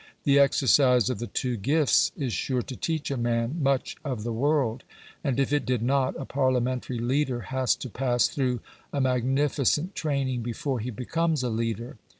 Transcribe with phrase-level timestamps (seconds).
[0.23, 4.33] The exercise of the two gifts is sure to teach a man much of the
[4.33, 4.83] world;
[5.23, 8.61] and if it did not, a Parliamentary leader has to pass through
[8.91, 11.97] a magnificent training before he becomes a leader.